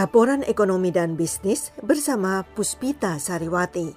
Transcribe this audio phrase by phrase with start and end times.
[0.00, 3.92] Laporan ekonomi dan bisnis bersama Puspita Sariwati.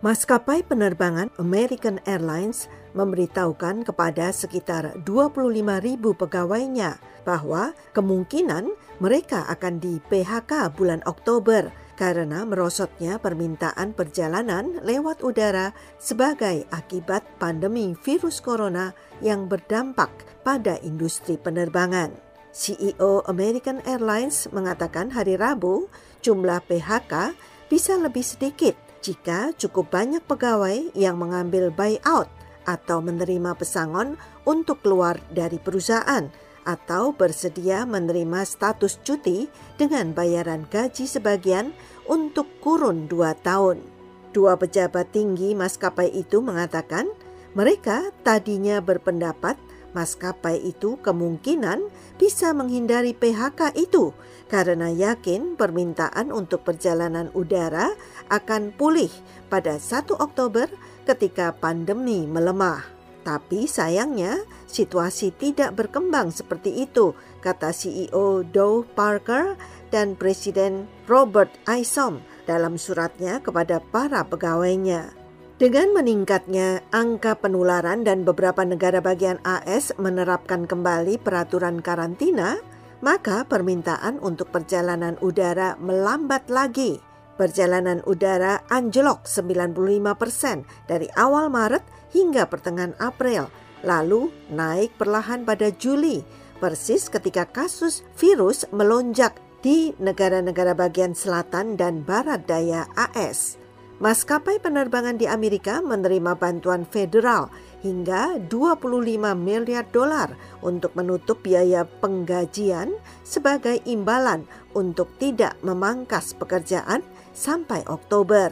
[0.00, 5.52] Maskapai penerbangan American Airlines memberitahukan kepada sekitar 25
[5.84, 6.96] ribu pegawainya
[7.28, 11.68] bahwa kemungkinan mereka akan di PHK bulan Oktober
[12.00, 20.16] karena merosotnya permintaan perjalanan lewat udara sebagai akibat pandemi virus corona yang berdampak
[20.48, 22.31] pada industri penerbangan.
[22.52, 25.88] CEO American Airlines mengatakan hari Rabu
[26.20, 27.32] jumlah PHK
[27.72, 32.28] bisa lebih sedikit jika cukup banyak pegawai yang mengambil buyout
[32.68, 36.30] atau menerima pesangon untuk keluar dari perusahaan
[36.62, 41.74] atau bersedia menerima status cuti dengan bayaran gaji sebagian
[42.06, 43.82] untuk kurun dua tahun.
[44.30, 47.10] Dua pejabat tinggi maskapai itu mengatakan
[47.52, 49.58] mereka tadinya berpendapat
[49.92, 51.88] maskapai itu kemungkinan
[52.20, 54.12] bisa menghindari PHK itu
[54.52, 57.96] karena yakin permintaan untuk perjalanan udara
[58.28, 59.08] akan pulih
[59.48, 60.68] pada 1 Oktober
[61.08, 62.84] ketika pandemi melemah.
[63.22, 69.54] Tapi sayangnya situasi tidak berkembang seperti itu, kata CEO Dow Parker
[69.94, 72.18] dan Presiden Robert Isom
[72.50, 75.21] dalam suratnya kepada para pegawainya.
[75.62, 82.58] Dengan meningkatnya angka penularan dan beberapa negara bagian AS menerapkan kembali peraturan karantina,
[82.98, 86.98] maka permintaan untuk perjalanan udara melambat lagi.
[87.38, 93.46] Perjalanan udara anjlok 95 persen dari awal Maret hingga pertengahan April,
[93.86, 96.26] lalu naik perlahan pada Juli,
[96.58, 103.61] persis ketika kasus virus melonjak di negara-negara bagian selatan dan barat daya AS.
[104.02, 107.46] Maskapai penerbangan di Amerika menerima bantuan federal
[107.86, 108.98] hingga 25
[109.38, 114.42] miliar dolar untuk menutup biaya penggajian sebagai imbalan
[114.74, 118.50] untuk tidak memangkas pekerjaan sampai Oktober.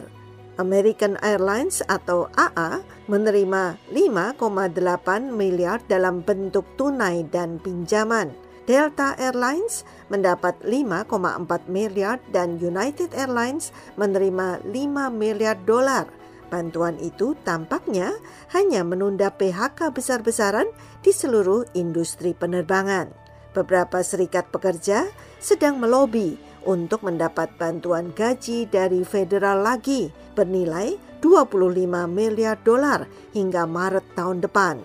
[0.55, 2.79] American Airlines atau AA
[3.11, 8.31] menerima 5,8 miliar dalam bentuk tunai dan pinjaman.
[8.69, 9.81] Delta Airlines
[10.13, 16.05] mendapat 5,4 miliar dan United Airlines menerima 5 miliar dolar.
[16.51, 18.11] Bantuan itu tampaknya
[18.51, 20.67] hanya menunda PHK besar-besaran
[20.99, 23.09] di seluruh industri penerbangan.
[23.55, 25.07] Beberapa serikat pekerja
[25.39, 26.35] sedang melobi
[26.67, 34.75] untuk mendapat bantuan gaji dari federal lagi bernilai 25 miliar dolar hingga Maret tahun depan.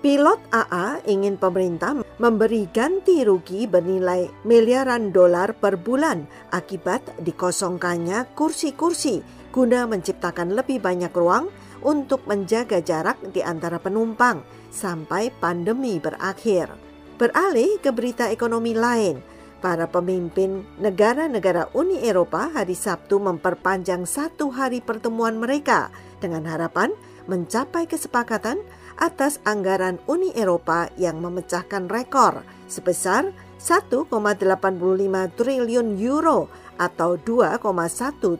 [0.00, 9.24] Pilot AA ingin pemerintah memberi ganti rugi bernilai miliaran dolar per bulan akibat dikosongkannya kursi-kursi
[9.48, 11.48] guna menciptakan lebih banyak ruang
[11.80, 16.68] untuk menjaga jarak di antara penumpang sampai pandemi berakhir.
[17.16, 19.24] Beralih ke berita ekonomi lain,
[19.64, 25.88] para pemimpin negara-negara Uni Eropa hari Sabtu memperpanjang satu hari pertemuan mereka
[26.20, 26.92] dengan harapan
[27.28, 28.60] mencapai kesepakatan
[28.98, 33.30] atas anggaran Uni Eropa yang memecahkan rekor sebesar
[33.60, 34.08] 1,85
[35.36, 36.48] triliun euro
[36.80, 37.60] atau 2,1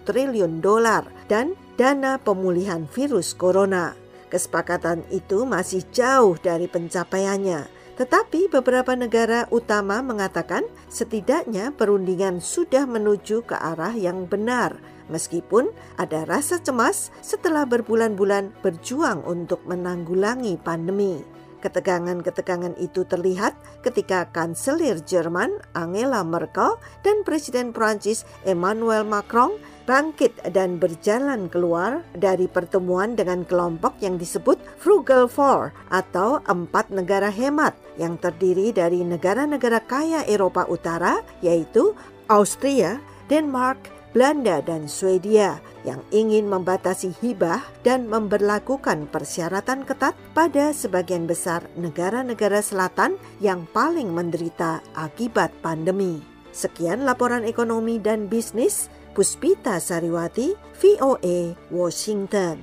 [0.08, 3.92] triliun dolar dan dana pemulihan virus corona.
[4.32, 13.44] Kesepakatan itu masih jauh dari pencapaiannya, tetapi beberapa negara utama mengatakan setidaknya perundingan sudah menuju
[13.44, 14.80] ke arah yang benar
[15.12, 15.68] meskipun
[16.00, 21.20] ada rasa cemas setelah berbulan-bulan berjuang untuk menanggulangi pandemi.
[21.60, 23.52] Ketegangan-ketegangan itu terlihat
[23.84, 32.48] ketika Kanselir Jerman Angela Merkel dan Presiden Prancis Emmanuel Macron bangkit dan berjalan keluar dari
[32.48, 39.80] pertemuan dengan kelompok yang disebut Frugal Four atau empat negara hemat yang terdiri dari negara-negara
[39.84, 41.92] kaya Eropa Utara yaitu
[42.30, 51.30] Austria, Denmark, Belanda dan Swedia yang ingin membatasi hibah dan memberlakukan persyaratan ketat pada sebagian
[51.30, 56.18] besar negara-negara selatan yang paling menderita akibat pandemi.
[56.50, 62.62] Sekian laporan ekonomi dan bisnis Puspita Sariwati, VOA, Washington.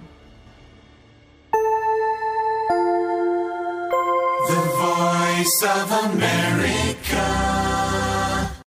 [4.48, 6.67] The Voice of America.